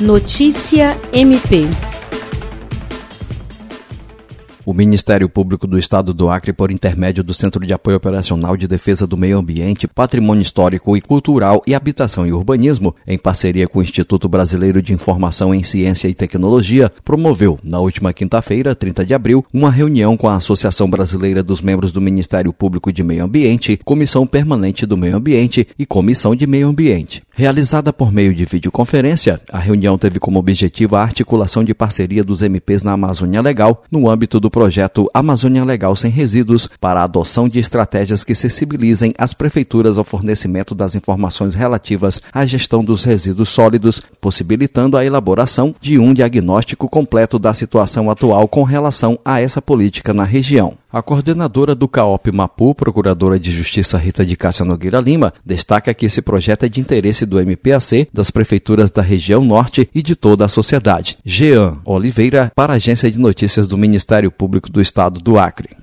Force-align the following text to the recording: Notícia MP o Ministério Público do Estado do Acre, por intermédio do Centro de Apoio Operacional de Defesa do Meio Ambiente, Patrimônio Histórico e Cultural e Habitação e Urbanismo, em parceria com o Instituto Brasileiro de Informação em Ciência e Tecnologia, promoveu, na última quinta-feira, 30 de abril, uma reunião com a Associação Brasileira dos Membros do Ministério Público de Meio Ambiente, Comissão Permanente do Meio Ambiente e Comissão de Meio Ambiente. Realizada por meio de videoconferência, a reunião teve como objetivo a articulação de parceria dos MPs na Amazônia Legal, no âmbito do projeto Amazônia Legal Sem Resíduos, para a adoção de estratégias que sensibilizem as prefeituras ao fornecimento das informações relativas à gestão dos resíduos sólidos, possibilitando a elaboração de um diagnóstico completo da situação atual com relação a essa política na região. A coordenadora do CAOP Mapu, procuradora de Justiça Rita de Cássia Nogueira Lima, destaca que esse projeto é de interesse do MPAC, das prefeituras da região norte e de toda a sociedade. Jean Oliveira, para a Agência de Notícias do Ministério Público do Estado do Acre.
Notícia 0.00 0.96
MP 1.12 1.87
o 4.68 4.74
Ministério 4.74 5.30
Público 5.30 5.66
do 5.66 5.78
Estado 5.78 6.12
do 6.12 6.28
Acre, 6.28 6.52
por 6.52 6.70
intermédio 6.70 7.24
do 7.24 7.32
Centro 7.32 7.64
de 7.64 7.72
Apoio 7.72 7.96
Operacional 7.96 8.54
de 8.54 8.68
Defesa 8.68 9.06
do 9.06 9.16
Meio 9.16 9.38
Ambiente, 9.38 9.88
Patrimônio 9.88 10.42
Histórico 10.42 10.94
e 10.94 11.00
Cultural 11.00 11.62
e 11.66 11.74
Habitação 11.74 12.26
e 12.26 12.34
Urbanismo, 12.34 12.94
em 13.06 13.16
parceria 13.16 13.66
com 13.66 13.78
o 13.78 13.82
Instituto 13.82 14.28
Brasileiro 14.28 14.82
de 14.82 14.92
Informação 14.92 15.54
em 15.54 15.62
Ciência 15.62 16.06
e 16.06 16.12
Tecnologia, 16.12 16.92
promoveu, 17.02 17.58
na 17.64 17.80
última 17.80 18.12
quinta-feira, 18.12 18.74
30 18.74 19.06
de 19.06 19.14
abril, 19.14 19.42
uma 19.54 19.70
reunião 19.70 20.18
com 20.18 20.28
a 20.28 20.36
Associação 20.36 20.90
Brasileira 20.90 21.42
dos 21.42 21.62
Membros 21.62 21.90
do 21.90 22.02
Ministério 22.02 22.52
Público 22.52 22.92
de 22.92 23.02
Meio 23.02 23.24
Ambiente, 23.24 23.80
Comissão 23.86 24.26
Permanente 24.26 24.84
do 24.84 24.98
Meio 24.98 25.16
Ambiente 25.16 25.66
e 25.78 25.86
Comissão 25.86 26.36
de 26.36 26.46
Meio 26.46 26.68
Ambiente. 26.68 27.22
Realizada 27.34 27.90
por 27.90 28.12
meio 28.12 28.34
de 28.34 28.44
videoconferência, 28.44 29.40
a 29.50 29.60
reunião 29.60 29.96
teve 29.96 30.18
como 30.18 30.40
objetivo 30.40 30.96
a 30.96 31.02
articulação 31.02 31.64
de 31.64 31.72
parceria 31.72 32.22
dos 32.22 32.42
MPs 32.42 32.82
na 32.82 32.92
Amazônia 32.92 33.40
Legal, 33.40 33.84
no 33.90 34.10
âmbito 34.10 34.38
do 34.38 34.50
projeto 34.58 35.08
Amazônia 35.14 35.64
Legal 35.64 35.94
Sem 35.94 36.10
Resíduos, 36.10 36.68
para 36.80 37.00
a 37.00 37.04
adoção 37.04 37.48
de 37.48 37.60
estratégias 37.60 38.24
que 38.24 38.34
sensibilizem 38.34 39.12
as 39.16 39.32
prefeituras 39.32 39.96
ao 39.96 40.02
fornecimento 40.02 40.74
das 40.74 40.96
informações 40.96 41.54
relativas 41.54 42.20
à 42.32 42.44
gestão 42.44 42.82
dos 42.82 43.04
resíduos 43.04 43.50
sólidos, 43.50 44.02
possibilitando 44.20 44.96
a 44.96 45.04
elaboração 45.04 45.72
de 45.80 45.96
um 45.96 46.12
diagnóstico 46.12 46.88
completo 46.88 47.38
da 47.38 47.54
situação 47.54 48.10
atual 48.10 48.48
com 48.48 48.64
relação 48.64 49.16
a 49.24 49.40
essa 49.40 49.62
política 49.62 50.12
na 50.12 50.24
região. 50.24 50.76
A 50.90 51.02
coordenadora 51.02 51.74
do 51.74 51.86
CAOP 51.86 52.32
Mapu, 52.32 52.74
procuradora 52.74 53.38
de 53.38 53.50
Justiça 53.50 53.98
Rita 53.98 54.24
de 54.24 54.34
Cássia 54.34 54.64
Nogueira 54.64 54.98
Lima, 55.00 55.34
destaca 55.44 55.92
que 55.92 56.06
esse 56.06 56.22
projeto 56.22 56.62
é 56.62 56.68
de 56.68 56.80
interesse 56.80 57.26
do 57.26 57.38
MPAC, 57.38 58.08
das 58.10 58.30
prefeituras 58.30 58.90
da 58.90 59.02
região 59.02 59.44
norte 59.44 59.90
e 59.94 60.02
de 60.02 60.16
toda 60.16 60.46
a 60.46 60.48
sociedade. 60.48 61.18
Jean 61.22 61.76
Oliveira, 61.84 62.50
para 62.54 62.72
a 62.72 62.76
Agência 62.76 63.10
de 63.10 63.20
Notícias 63.20 63.68
do 63.68 63.76
Ministério 63.76 64.32
Público 64.32 64.70
do 64.70 64.80
Estado 64.80 65.20
do 65.20 65.38
Acre. 65.38 65.78